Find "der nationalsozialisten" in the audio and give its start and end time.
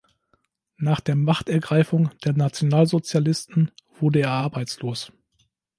2.25-3.69